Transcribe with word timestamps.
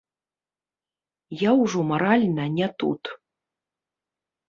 Я 1.43 1.51
ўжо 1.61 1.79
маральна 1.91 2.43
не 2.59 2.67
тут. 2.81 3.03